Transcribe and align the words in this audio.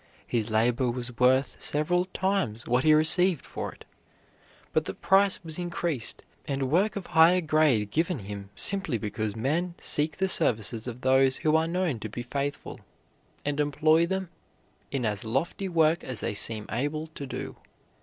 His 0.25 0.49
labor 0.49 0.89
was 0.89 1.15
worth 1.19 1.61
several 1.61 2.05
times 2.05 2.65
what 2.65 2.83
he 2.83 2.91
received 2.91 3.45
for 3.45 3.71
it, 3.71 3.85
but 4.73 4.85
the 4.85 4.95
price 4.95 5.39
was 5.43 5.59
increased 5.59 6.23
and 6.47 6.71
work 6.71 6.95
of 6.95 7.05
higher 7.05 7.39
grade 7.39 7.91
given 7.91 8.17
him 8.17 8.49
simply 8.55 8.97
because 8.97 9.35
men 9.35 9.75
seek 9.79 10.17
the 10.17 10.27
services 10.27 10.87
of 10.87 11.01
those 11.01 11.37
who 11.45 11.55
are 11.55 11.67
known 11.67 11.99
to 11.99 12.09
be 12.09 12.23
faithful, 12.23 12.79
and 13.45 13.59
employ 13.59 14.07
them 14.07 14.29
in 14.89 15.05
as 15.05 15.23
lofty 15.23 15.69
work 15.69 16.03
as 16.03 16.19
they 16.19 16.33
seem 16.33 16.65
able 16.71 17.05
to 17.05 17.27
do. 17.27 17.57